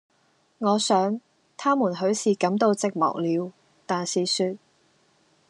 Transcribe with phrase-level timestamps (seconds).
[0.57, 1.21] 我想，
[1.55, 3.53] 他們許是感到寂寞了，
[3.85, 4.55] 但是說：